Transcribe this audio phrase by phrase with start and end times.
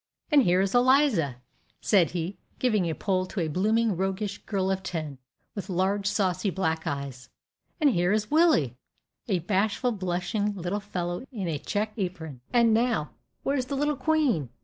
[0.31, 1.35] And here is Eliza,"
[1.79, 5.19] said he, giving a pull to a blooming, roguish girl of ten,
[5.53, 7.29] with large, saucy black eyes.
[7.79, 8.75] "And here is Willie!"
[9.27, 12.41] a bashful, blushing little fellow in a checked apron.
[12.51, 13.11] "And now,
[13.43, 14.49] where's the little queen?